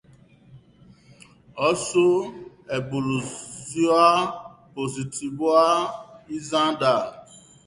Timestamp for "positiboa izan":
4.79-6.81